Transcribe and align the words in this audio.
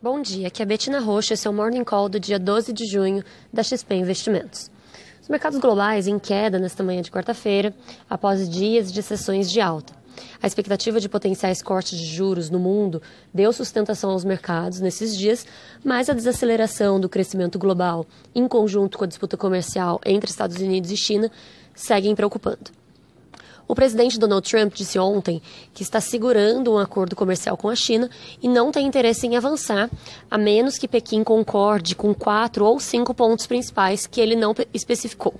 Bom 0.00 0.22
dia, 0.22 0.46
aqui 0.46 0.62
é 0.62 0.64
Betina 0.64 1.00
Rocha, 1.00 1.34
esse 1.34 1.48
é 1.48 1.50
o 1.50 1.52
Morning 1.52 1.82
Call 1.82 2.08
do 2.08 2.20
dia 2.20 2.38
12 2.38 2.72
de 2.72 2.86
junho 2.86 3.24
da 3.52 3.64
XP 3.64 3.96
Investimentos. 3.96 4.70
Os 5.20 5.28
mercados 5.28 5.58
globais 5.58 6.06
em 6.06 6.20
queda 6.20 6.56
nesta 6.56 6.84
manhã 6.84 7.02
de 7.02 7.10
quarta-feira, 7.10 7.74
após 8.08 8.48
dias 8.48 8.92
de 8.92 9.02
sessões 9.02 9.50
de 9.50 9.60
alta. 9.60 9.92
A 10.40 10.46
expectativa 10.46 11.00
de 11.00 11.08
potenciais 11.08 11.60
cortes 11.60 11.98
de 11.98 12.06
juros 12.06 12.48
no 12.48 12.60
mundo 12.60 13.02
deu 13.34 13.52
sustentação 13.52 14.10
aos 14.10 14.24
mercados 14.24 14.78
nesses 14.78 15.16
dias, 15.16 15.44
mas 15.82 16.08
a 16.08 16.14
desaceleração 16.14 17.00
do 17.00 17.08
crescimento 17.08 17.58
global, 17.58 18.06
em 18.32 18.46
conjunto 18.46 18.98
com 18.98 19.02
a 19.02 19.08
disputa 19.08 19.36
comercial 19.36 20.00
entre 20.06 20.30
Estados 20.30 20.58
Unidos 20.58 20.92
e 20.92 20.96
China, 20.96 21.28
seguem 21.74 22.14
preocupando. 22.14 22.77
O 23.68 23.74
presidente 23.74 24.18
Donald 24.18 24.50
Trump 24.50 24.72
disse 24.72 24.98
ontem 24.98 25.42
que 25.74 25.82
está 25.82 26.00
segurando 26.00 26.72
um 26.72 26.78
acordo 26.78 27.14
comercial 27.14 27.54
com 27.54 27.68
a 27.68 27.76
China 27.76 28.08
e 28.42 28.48
não 28.48 28.72
tem 28.72 28.86
interesse 28.86 29.26
em 29.26 29.36
avançar, 29.36 29.90
a 30.30 30.38
menos 30.38 30.78
que 30.78 30.88
Pequim 30.88 31.22
concorde 31.22 31.94
com 31.94 32.14
quatro 32.14 32.64
ou 32.64 32.80
cinco 32.80 33.12
pontos 33.12 33.46
principais 33.46 34.06
que 34.06 34.22
ele 34.22 34.34
não 34.34 34.54
especificou. 34.72 35.34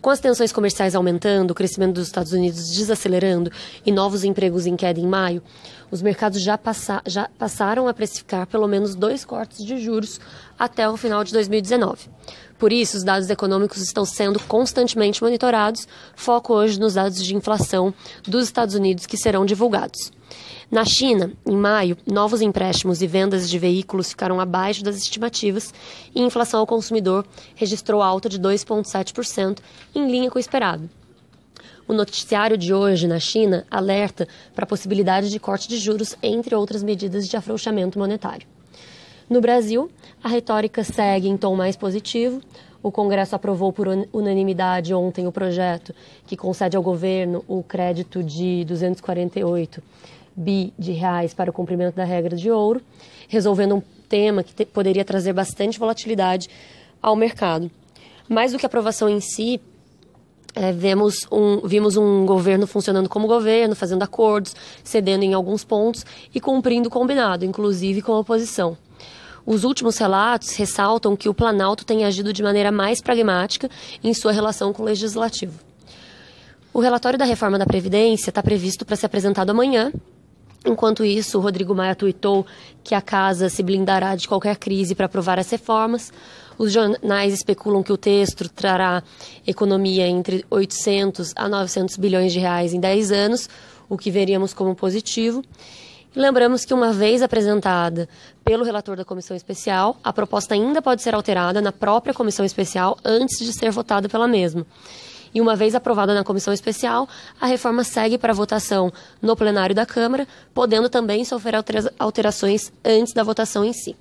Com 0.00 0.08
as 0.10 0.20
tensões 0.20 0.52
comerciais 0.52 0.94
aumentando, 0.94 1.50
o 1.50 1.54
crescimento 1.54 1.94
dos 1.94 2.06
Estados 2.06 2.32
Unidos 2.32 2.70
desacelerando 2.70 3.50
e 3.84 3.92
novos 3.92 4.24
empregos 4.24 4.66
em 4.66 4.76
queda 4.76 5.00
em 5.00 5.06
maio, 5.06 5.42
os 5.90 6.00
mercados 6.02 6.40
já, 6.40 6.56
passa, 6.56 7.02
já 7.06 7.28
passaram 7.38 7.88
a 7.88 7.94
precificar 7.94 8.46
pelo 8.46 8.66
menos 8.66 8.94
dois 8.94 9.24
cortes 9.24 9.64
de 9.64 9.78
juros 9.78 10.18
até 10.58 10.88
o 10.88 10.96
final 10.96 11.22
de 11.24 11.32
2019. 11.32 12.08
Por 12.64 12.72
isso, 12.72 12.96
os 12.96 13.04
dados 13.04 13.28
econômicos 13.28 13.82
estão 13.82 14.06
sendo 14.06 14.40
constantemente 14.40 15.22
monitorados, 15.22 15.86
foco 16.16 16.54
hoje 16.54 16.80
nos 16.80 16.94
dados 16.94 17.22
de 17.22 17.36
inflação 17.36 17.92
dos 18.26 18.44
Estados 18.44 18.74
Unidos 18.74 19.04
que 19.04 19.18
serão 19.18 19.44
divulgados. 19.44 20.10
Na 20.70 20.82
China, 20.82 21.30
em 21.44 21.54
maio, 21.54 21.94
novos 22.10 22.40
empréstimos 22.40 23.02
e 23.02 23.06
vendas 23.06 23.50
de 23.50 23.58
veículos 23.58 24.08
ficaram 24.08 24.40
abaixo 24.40 24.82
das 24.82 24.96
estimativas 24.96 25.74
e 26.14 26.22
a 26.22 26.24
inflação 26.24 26.58
ao 26.58 26.66
consumidor 26.66 27.26
registrou 27.54 28.00
alta 28.00 28.30
de 28.30 28.40
2,7%, 28.40 29.58
em 29.94 30.10
linha 30.10 30.30
com 30.30 30.38
o 30.38 30.40
esperado. 30.40 30.88
O 31.86 31.92
noticiário 31.92 32.56
de 32.56 32.72
hoje 32.72 33.06
na 33.06 33.20
China 33.20 33.66
alerta 33.70 34.26
para 34.54 34.64
a 34.64 34.66
possibilidade 34.66 35.28
de 35.28 35.38
corte 35.38 35.68
de 35.68 35.76
juros, 35.76 36.16
entre 36.22 36.54
outras 36.54 36.82
medidas 36.82 37.28
de 37.28 37.36
afrouxamento 37.36 37.98
monetário. 37.98 38.46
No 39.28 39.40
Brasil, 39.40 39.90
a 40.22 40.28
retórica 40.28 40.84
segue 40.84 41.28
em 41.28 41.36
tom 41.36 41.56
mais 41.56 41.76
positivo. 41.76 42.40
O 42.82 42.92
Congresso 42.92 43.34
aprovou 43.34 43.72
por 43.72 43.88
unanimidade 44.12 44.92
ontem 44.92 45.26
o 45.26 45.32
projeto 45.32 45.94
que 46.26 46.36
concede 46.36 46.76
ao 46.76 46.82
governo 46.82 47.42
o 47.48 47.62
crédito 47.62 48.22
de 48.22 48.64
248 48.66 49.82
bi 50.36 50.74
de 50.78 50.92
reais 50.92 51.32
para 51.32 51.48
o 51.48 51.52
cumprimento 51.52 51.94
da 51.94 52.04
regra 52.04 52.36
de 52.36 52.50
ouro, 52.50 52.82
resolvendo 53.28 53.76
um 53.76 53.82
tema 54.08 54.42
que 54.42 54.54
te, 54.54 54.66
poderia 54.66 55.04
trazer 55.04 55.32
bastante 55.32 55.78
volatilidade 55.78 56.48
ao 57.00 57.16
mercado. 57.16 57.70
Mais 58.28 58.52
do 58.52 58.58
que 58.58 58.66
a 58.66 58.68
aprovação 58.68 59.08
em 59.08 59.20
si, 59.20 59.60
é, 60.54 60.70
vemos 60.70 61.26
um, 61.32 61.66
vimos 61.66 61.96
um 61.96 62.26
governo 62.26 62.66
funcionando 62.66 63.08
como 63.08 63.26
governo, 63.26 63.74
fazendo 63.74 64.02
acordos, 64.02 64.54
cedendo 64.82 65.24
em 65.24 65.32
alguns 65.32 65.64
pontos 65.64 66.04
e 66.34 66.40
cumprindo 66.40 66.88
o 66.88 66.92
combinado, 66.92 67.44
inclusive 67.44 68.02
com 68.02 68.12
a 68.12 68.18
oposição. 68.18 68.76
Os 69.46 69.64
últimos 69.64 69.98
relatos 69.98 70.54
ressaltam 70.56 71.16
que 71.16 71.28
o 71.28 71.34
Planalto 71.34 71.84
tem 71.84 72.04
agido 72.04 72.32
de 72.32 72.42
maneira 72.42 72.72
mais 72.72 73.00
pragmática 73.00 73.68
em 74.02 74.14
sua 74.14 74.32
relação 74.32 74.72
com 74.72 74.82
o 74.82 74.86
legislativo. 74.86 75.58
O 76.72 76.80
relatório 76.80 77.18
da 77.18 77.24
reforma 77.24 77.58
da 77.58 77.66
Previdência 77.66 78.30
está 78.30 78.42
previsto 78.42 78.84
para 78.84 78.96
ser 78.96 79.06
apresentado 79.06 79.50
amanhã 79.50 79.92
Enquanto 80.66 81.04
isso, 81.04 81.36
o 81.36 81.42
Rodrigo 81.42 81.74
Maia 81.74 81.94
tuitou 81.94 82.46
que 82.82 82.94
a 82.94 83.02
casa 83.02 83.50
se 83.50 83.62
blindará 83.62 84.16
de 84.16 84.26
qualquer 84.26 84.56
crise 84.56 84.94
para 84.94 85.04
aprovar 85.04 85.38
as 85.38 85.50
reformas. 85.50 86.10
Os 86.56 86.72
jornais 86.72 87.34
especulam 87.34 87.82
que 87.82 87.92
o 87.92 87.98
texto 87.98 88.48
trará 88.48 89.02
economia 89.46 90.06
entre 90.06 90.42
800 90.48 91.34
a 91.36 91.50
900 91.50 91.98
bilhões 91.98 92.32
de 92.32 92.38
reais 92.38 92.72
em 92.72 92.80
10 92.80 93.12
anos, 93.12 93.48
o 93.90 93.98
que 93.98 94.10
veríamos 94.10 94.54
como 94.54 94.74
positivo. 94.74 95.44
Lembramos 96.14 96.64
que, 96.64 96.72
uma 96.72 96.92
vez 96.92 97.22
apresentada 97.22 98.08
pelo 98.44 98.64
relator 98.64 98.96
da 98.96 99.04
comissão 99.04 99.36
especial, 99.36 99.96
a 100.02 100.12
proposta 100.12 100.54
ainda 100.54 100.80
pode 100.80 101.02
ser 101.02 101.14
alterada 101.14 101.60
na 101.60 101.72
própria 101.72 102.14
comissão 102.14 102.44
especial 102.44 102.96
antes 103.04 103.38
de 103.38 103.52
ser 103.52 103.70
votada 103.70 104.08
pela 104.08 104.28
mesma 104.28 104.64
e, 105.34 105.40
uma 105.40 105.56
vez 105.56 105.74
aprovada 105.74 106.14
na 106.14 106.22
comissão 106.22 106.54
especial, 106.54 107.08
a 107.40 107.46
reforma 107.46 107.82
segue 107.82 108.16
para 108.16 108.32
votação 108.32 108.92
no 109.20 109.34
plenário 109.34 109.74
da 109.74 109.84
Câmara, 109.84 110.28
podendo 110.54 110.88
também 110.88 111.24
sofrer 111.24 111.54
alterações 111.98 112.72
antes 112.84 113.12
da 113.12 113.24
votação 113.24 113.64
em 113.64 113.72
si. 113.72 113.96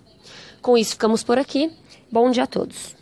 Com 0.61 0.77
isso, 0.77 0.91
ficamos 0.91 1.23
por 1.23 1.39
aqui. 1.39 1.71
Bom 2.11 2.29
dia 2.29 2.43
a 2.43 2.47
todos. 2.47 2.95